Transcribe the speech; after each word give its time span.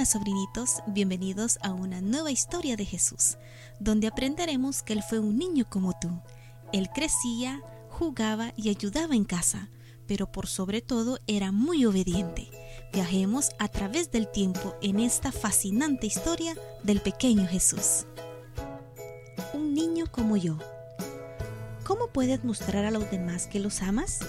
Hola 0.00 0.06
sobrinitos, 0.06 0.82
bienvenidos 0.86 1.58
a 1.60 1.74
una 1.74 2.00
nueva 2.00 2.30
historia 2.30 2.74
de 2.74 2.86
Jesús, 2.86 3.36
donde 3.80 4.06
aprenderemos 4.06 4.82
que 4.82 4.94
Él 4.94 5.02
fue 5.02 5.18
un 5.18 5.36
niño 5.36 5.66
como 5.68 5.92
tú. 5.92 6.08
Él 6.72 6.88
crecía, 6.88 7.60
jugaba 7.90 8.54
y 8.56 8.70
ayudaba 8.70 9.14
en 9.14 9.26
casa, 9.26 9.68
pero 10.06 10.32
por 10.32 10.46
sobre 10.46 10.80
todo 10.80 11.18
era 11.26 11.52
muy 11.52 11.84
obediente. 11.84 12.48
Viajemos 12.94 13.50
a 13.58 13.68
través 13.68 14.10
del 14.10 14.26
tiempo 14.30 14.74
en 14.80 15.00
esta 15.00 15.32
fascinante 15.32 16.06
historia 16.06 16.56
del 16.82 17.02
pequeño 17.02 17.46
Jesús. 17.46 18.06
Un 19.52 19.74
niño 19.74 20.06
como 20.10 20.38
yo. 20.38 20.56
¿Cómo 21.84 22.06
puedes 22.06 22.42
mostrar 22.42 22.86
a 22.86 22.90
los 22.90 23.10
demás 23.10 23.46
que 23.46 23.60
los 23.60 23.82
amas? 23.82 24.20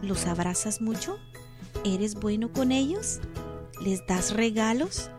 ¿Los 0.00 0.24
abrazas 0.24 0.80
mucho? 0.80 1.18
¿Eres 1.84 2.14
bueno 2.14 2.50
con 2.50 2.72
ellos? 2.72 3.20
¿Les 3.80 4.06
das 4.06 4.32
regalos? 4.32 5.10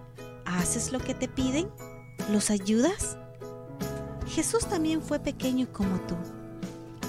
¿Haces 0.46 0.92
lo 0.92 1.00
que 1.00 1.14
te 1.14 1.28
piden? 1.28 1.70
¿Los 2.32 2.50
ayudas? 2.50 3.18
Jesús 4.28 4.66
también 4.68 5.02
fue 5.02 5.20
pequeño 5.20 5.68
como 5.74 6.00
tú. 6.02 6.16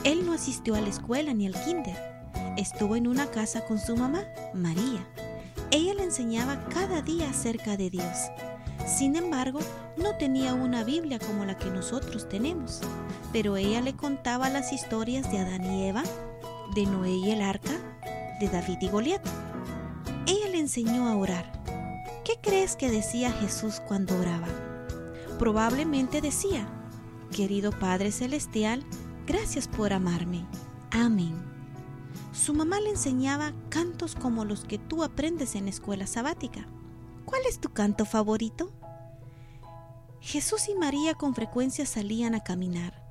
Él 0.02 0.26
no 0.26 0.32
asistió 0.32 0.74
a 0.74 0.80
la 0.80 0.88
escuela 0.88 1.32
ni 1.32 1.46
al 1.46 1.54
kinder. 1.64 1.96
Estuvo 2.56 2.96
en 2.96 3.06
una 3.06 3.30
casa 3.30 3.64
con 3.66 3.78
su 3.78 3.96
mamá, 3.96 4.24
María. 4.52 5.06
Ella 5.70 5.94
le 5.94 6.04
enseñaba 6.04 6.64
cada 6.68 7.02
día 7.02 7.30
acerca 7.30 7.76
de 7.76 7.90
Dios. 7.90 8.30
Sin 8.86 9.14
embargo, 9.16 9.60
no 9.96 10.16
tenía 10.16 10.54
una 10.54 10.82
Biblia 10.82 11.18
como 11.18 11.44
la 11.44 11.56
que 11.56 11.70
nosotros 11.70 12.28
tenemos, 12.28 12.80
pero 13.32 13.56
ella 13.56 13.80
le 13.80 13.94
contaba 13.94 14.50
las 14.50 14.72
historias 14.72 15.30
de 15.30 15.38
Adán 15.38 15.64
y 15.64 15.88
Eva, 15.88 16.02
de 16.74 16.86
Noé 16.86 17.10
y 17.10 17.30
el 17.30 17.42
arca, 17.42 17.78
de 18.40 18.48
David 18.48 18.78
y 18.80 18.88
Goliat 18.88 19.22
enseñó 20.64 21.08
a 21.08 21.16
orar. 21.16 21.52
¿Qué 22.24 22.38
crees 22.40 22.74
que 22.74 22.90
decía 22.90 23.30
Jesús 23.30 23.82
cuando 23.86 24.18
oraba? 24.18 24.48
Probablemente 25.38 26.22
decía, 26.22 26.66
Querido 27.30 27.70
Padre 27.70 28.10
Celestial, 28.10 28.82
gracias 29.26 29.68
por 29.68 29.92
amarme. 29.92 30.46
Amén. 30.90 31.34
Su 32.32 32.54
mamá 32.54 32.80
le 32.80 32.88
enseñaba 32.88 33.52
cantos 33.68 34.14
como 34.14 34.46
los 34.46 34.64
que 34.64 34.78
tú 34.78 35.04
aprendes 35.04 35.54
en 35.54 35.68
escuela 35.68 36.06
sabática. 36.06 36.66
¿Cuál 37.26 37.42
es 37.46 37.60
tu 37.60 37.68
canto 37.74 38.06
favorito? 38.06 38.72
Jesús 40.20 40.70
y 40.70 40.74
María 40.76 41.12
con 41.12 41.34
frecuencia 41.34 41.84
salían 41.84 42.34
a 42.34 42.40
caminar. 42.40 43.04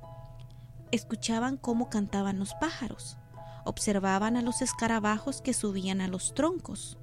Escuchaban 0.90 1.56
cómo 1.56 1.88
cantaban 1.88 2.40
los 2.40 2.52
pájaros, 2.54 3.16
observaban 3.64 4.36
a 4.36 4.42
los 4.42 4.60
escarabajos 4.60 5.40
que 5.40 5.54
subían 5.54 6.00
a 6.00 6.08
los 6.08 6.34
troncos, 6.34 6.98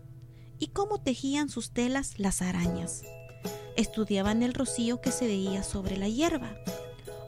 y 0.62 0.68
cómo 0.68 1.00
tejían 1.00 1.50
sus 1.50 1.72
telas 1.72 2.20
las 2.20 2.44
arañas. 2.44 3.02
Estudiaban 3.76 4.44
el 4.44 4.54
rocío 4.54 5.02
que 5.02 5.12
se 5.12 5.26
veía 5.26 5.64
sobre 5.64 5.98
la 5.98 6.08
hierba. 6.08 6.56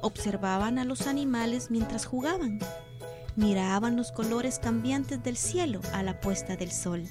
Observaban 0.02 0.78
a 0.78 0.86
los 0.86 1.08
animales 1.08 1.72
mientras 1.72 2.06
jugaban. 2.06 2.60
Miraban 3.36 3.96
los 3.96 4.12
colores 4.12 4.60
cambiantes 4.60 5.24
del 5.24 5.36
cielo 5.36 5.82
a 5.94 6.04
la 6.04 6.20
puesta 6.20 6.56
del 6.56 6.72
sol. 6.72 7.04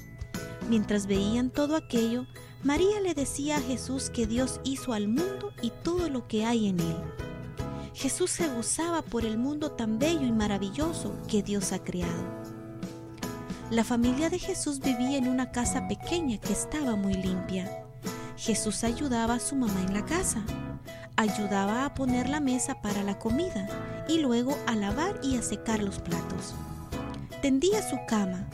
Mientras 0.69 1.07
veían 1.07 1.49
todo 1.49 1.75
aquello, 1.75 2.25
María 2.63 3.01
le 3.01 3.13
decía 3.13 3.57
a 3.57 3.61
Jesús 3.61 4.09
que 4.09 4.25
Dios 4.25 4.61
hizo 4.63 4.93
al 4.93 5.09
mundo 5.09 5.51
y 5.61 5.71
todo 5.83 6.07
lo 6.07 6.29
que 6.29 6.45
hay 6.45 6.69
en 6.69 6.79
él. 6.79 6.95
Jesús 7.93 8.31
se 8.31 8.47
gozaba 8.47 9.01
por 9.01 9.25
el 9.25 9.37
mundo 9.37 9.71
tan 9.71 9.99
bello 9.99 10.25
y 10.25 10.31
maravilloso 10.31 11.13
que 11.27 11.43
Dios 11.43 11.73
ha 11.73 11.83
creado. 11.83 12.62
La 13.73 13.83
familia 13.83 14.29
de 14.29 14.37
Jesús 14.37 14.79
vivía 14.81 15.17
en 15.17 15.27
una 15.27 15.51
casa 15.51 15.87
pequeña 15.87 16.37
que 16.37 16.53
estaba 16.53 16.95
muy 16.95 17.15
limpia. 17.15 17.87
Jesús 18.37 18.83
ayudaba 18.83 19.33
a 19.33 19.39
su 19.39 19.55
mamá 19.55 19.81
en 19.81 19.95
la 19.95 20.05
casa, 20.05 20.43
ayudaba 21.15 21.83
a 21.83 21.95
poner 21.95 22.29
la 22.29 22.39
mesa 22.39 22.83
para 22.83 23.01
la 23.01 23.17
comida 23.17 23.67
y 24.07 24.19
luego 24.19 24.55
a 24.67 24.75
lavar 24.75 25.19
y 25.23 25.37
a 25.37 25.41
secar 25.41 25.81
los 25.81 25.97
platos. 25.97 26.53
Tendía 27.41 27.81
su 27.81 27.97
cama, 28.07 28.47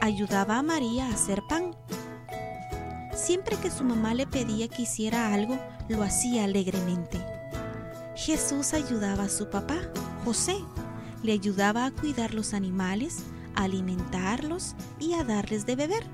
ayudaba 0.00 0.58
a 0.58 0.62
María 0.62 1.06
a 1.06 1.14
hacer 1.14 1.42
pan. 1.48 1.74
Siempre 3.12 3.56
que 3.56 3.72
su 3.72 3.82
mamá 3.82 4.14
le 4.14 4.28
pedía 4.28 4.68
que 4.68 4.82
hiciera 4.82 5.34
algo, 5.34 5.58
lo 5.88 6.04
hacía 6.04 6.44
alegremente. 6.44 7.18
Jesús 8.14 8.72
ayudaba 8.72 9.24
a 9.24 9.30
su 9.30 9.50
papá, 9.50 9.78
José, 10.24 10.54
le 11.24 11.32
ayudaba 11.32 11.86
a 11.86 11.90
cuidar 11.90 12.34
los 12.34 12.54
animales, 12.54 13.24
alimentarlos 13.64 14.74
y 14.98 15.14
a 15.14 15.24
darles 15.24 15.66
de 15.66 15.76
beber. 15.76 16.04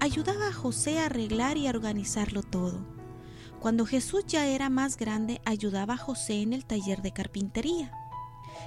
Ayudaba 0.00 0.48
a 0.48 0.52
José 0.52 0.98
a 0.98 1.06
arreglar 1.06 1.56
y 1.56 1.66
a 1.66 1.70
organizarlo 1.70 2.42
todo. 2.42 2.78
Cuando 3.60 3.84
Jesús 3.84 4.24
ya 4.26 4.46
era 4.46 4.70
más 4.70 4.96
grande, 4.96 5.42
ayudaba 5.44 5.94
a 5.94 5.98
José 5.98 6.40
en 6.40 6.54
el 6.54 6.64
taller 6.64 7.02
de 7.02 7.12
carpintería. 7.12 7.92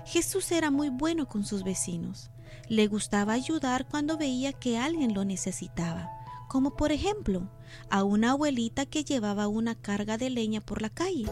Jesús 0.06 0.52
era 0.52 0.70
muy 0.70 0.90
bueno 0.90 1.28
con 1.28 1.44
sus 1.44 1.64
vecinos. 1.64 2.30
Le 2.70 2.88
gustaba 2.88 3.34
ayudar 3.34 3.88
cuando 3.88 4.18
veía 4.18 4.54
que 4.54 4.78
alguien 4.78 5.14
lo 5.14 5.26
necesitaba, 5.26 6.10
como 6.48 6.76
por 6.76 6.92
ejemplo 6.92 7.50
a 7.90 8.04
una 8.04 8.32
abuelita 8.32 8.86
que 8.86 9.04
llevaba 9.04 9.48
una 9.48 9.74
carga 9.74 10.18
de 10.18 10.30
leña 10.30 10.62
por 10.62 10.82
la 10.82 10.90
calle, 10.90 11.26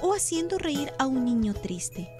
o 0.00 0.14
haciendo 0.14 0.56
reír 0.56 0.92
a 0.98 1.06
un 1.06 1.24
niño 1.24 1.52
triste. 1.52 2.19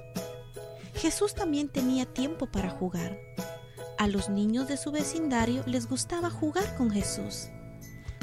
Jesús 1.00 1.34
también 1.34 1.70
tenía 1.70 2.04
tiempo 2.04 2.44
para 2.44 2.68
jugar. 2.68 3.18
A 3.96 4.06
los 4.06 4.28
niños 4.28 4.68
de 4.68 4.76
su 4.76 4.92
vecindario 4.92 5.62
les 5.66 5.88
gustaba 5.88 6.28
jugar 6.28 6.76
con 6.76 6.90
Jesús. 6.90 7.48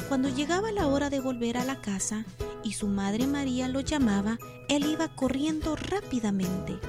Cuando 0.07 0.29
llegaba 0.29 0.71
la 0.71 0.85
hora 0.85 1.09
de 1.09 1.19
volver 1.19 1.57
a 1.57 1.65
la 1.65 1.81
casa 1.81 2.23
y 2.63 2.73
su 2.73 2.87
madre 2.87 3.25
María 3.25 3.67
lo 3.67 3.79
llamaba, 3.79 4.37
él 4.69 4.85
iba 4.85 5.07
corriendo 5.15 5.75
rápidamente. 5.75 6.79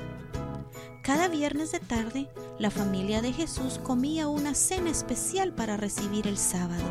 Cada 1.03 1.29
viernes 1.29 1.73
de 1.73 1.81
tarde, 1.81 2.29
la 2.59 2.71
familia 2.71 3.23
de 3.23 3.33
Jesús 3.33 3.81
comía 3.83 4.29
una 4.29 4.55
cena 4.55 4.91
especial 4.91 5.55
para 5.55 5.79
recibir 5.79 6.27
el 6.27 6.37
sábado. 6.37 6.85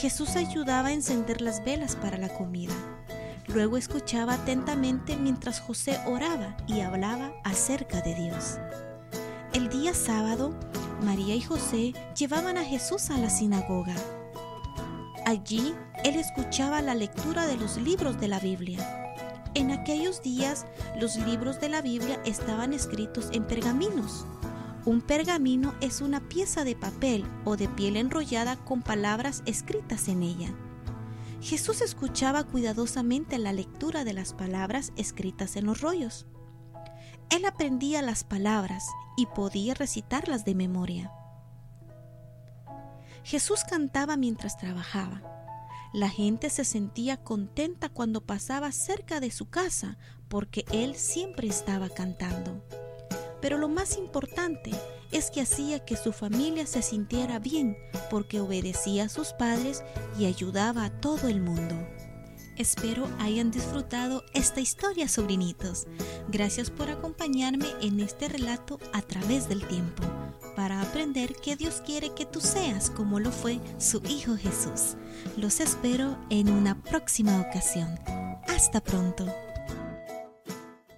Jesús 0.00 0.36
ayudaba 0.36 0.88
a 0.88 0.92
encender 0.92 1.42
las 1.42 1.62
velas 1.62 1.94
para 1.94 2.16
la 2.16 2.30
comida. 2.30 2.74
Luego 3.56 3.78
escuchaba 3.78 4.34
atentamente 4.34 5.16
mientras 5.16 5.60
José 5.60 5.98
oraba 6.04 6.54
y 6.66 6.82
hablaba 6.82 7.32
acerca 7.42 8.02
de 8.02 8.14
Dios. 8.14 8.58
El 9.54 9.70
día 9.70 9.94
sábado, 9.94 10.54
María 11.02 11.34
y 11.34 11.40
José 11.40 11.94
llevaban 12.14 12.58
a 12.58 12.64
Jesús 12.64 13.08
a 13.08 13.16
la 13.16 13.30
sinagoga. 13.30 13.94
Allí 15.24 15.74
él 16.04 16.16
escuchaba 16.16 16.82
la 16.82 16.94
lectura 16.94 17.46
de 17.46 17.56
los 17.56 17.78
libros 17.78 18.20
de 18.20 18.28
la 18.28 18.40
Biblia. 18.40 19.14
En 19.54 19.70
aquellos 19.70 20.20
días 20.20 20.66
los 21.00 21.16
libros 21.16 21.58
de 21.58 21.70
la 21.70 21.80
Biblia 21.80 22.20
estaban 22.26 22.74
escritos 22.74 23.30
en 23.32 23.46
pergaminos. 23.46 24.26
Un 24.84 25.00
pergamino 25.00 25.74
es 25.80 26.02
una 26.02 26.20
pieza 26.20 26.62
de 26.62 26.76
papel 26.76 27.24
o 27.46 27.56
de 27.56 27.68
piel 27.68 27.96
enrollada 27.96 28.56
con 28.56 28.82
palabras 28.82 29.42
escritas 29.46 30.08
en 30.08 30.24
ella. 30.24 30.54
Jesús 31.40 31.80
escuchaba 31.80 32.44
cuidadosamente 32.44 33.38
la 33.38 33.52
lectura 33.52 34.04
de 34.04 34.12
las 34.12 34.32
palabras 34.32 34.92
escritas 34.96 35.56
en 35.56 35.66
los 35.66 35.80
rollos. 35.80 36.26
Él 37.30 37.44
aprendía 37.44 38.02
las 38.02 38.24
palabras 38.24 38.86
y 39.16 39.26
podía 39.26 39.74
recitarlas 39.74 40.44
de 40.44 40.54
memoria. 40.54 41.12
Jesús 43.24 43.64
cantaba 43.68 44.16
mientras 44.16 44.56
trabajaba. 44.56 45.22
La 45.92 46.08
gente 46.08 46.50
se 46.50 46.64
sentía 46.64 47.16
contenta 47.16 47.88
cuando 47.88 48.20
pasaba 48.24 48.70
cerca 48.72 49.18
de 49.20 49.30
su 49.30 49.48
casa 49.48 49.98
porque 50.28 50.64
Él 50.70 50.94
siempre 50.94 51.48
estaba 51.48 51.88
cantando. 51.88 52.62
Pero 53.46 53.58
lo 53.58 53.68
más 53.68 53.96
importante 53.96 54.72
es 55.12 55.30
que 55.30 55.40
hacía 55.40 55.78
que 55.84 55.96
su 55.96 56.12
familia 56.12 56.66
se 56.66 56.82
sintiera 56.82 57.38
bien 57.38 57.76
porque 58.10 58.40
obedecía 58.40 59.04
a 59.04 59.08
sus 59.08 59.34
padres 59.34 59.84
y 60.18 60.26
ayudaba 60.26 60.84
a 60.84 60.90
todo 60.90 61.28
el 61.28 61.40
mundo. 61.40 61.76
Espero 62.56 63.08
hayan 63.20 63.52
disfrutado 63.52 64.24
esta 64.34 64.60
historia, 64.60 65.06
sobrinitos. 65.06 65.86
Gracias 66.26 66.70
por 66.70 66.90
acompañarme 66.90 67.68
en 67.82 68.00
este 68.00 68.26
relato 68.26 68.80
a 68.92 69.00
través 69.00 69.48
del 69.48 69.64
tiempo, 69.68 70.02
para 70.56 70.82
aprender 70.82 71.36
que 71.36 71.54
Dios 71.54 71.80
quiere 71.86 72.12
que 72.14 72.26
tú 72.26 72.40
seas 72.40 72.90
como 72.90 73.20
lo 73.20 73.30
fue 73.30 73.60
su 73.78 74.02
Hijo 74.08 74.36
Jesús. 74.36 74.96
Los 75.36 75.60
espero 75.60 76.18
en 76.30 76.50
una 76.50 76.82
próxima 76.82 77.40
ocasión. 77.42 77.96
Hasta 78.48 78.80
pronto. 78.80 79.24